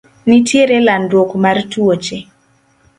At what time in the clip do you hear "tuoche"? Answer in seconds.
1.71-2.17